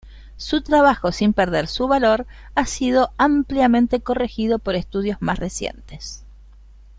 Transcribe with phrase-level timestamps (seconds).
[0.35, 6.25] Su trabajo, sin perder su valor, ha sido ampliamente corregido por estudios más recientes.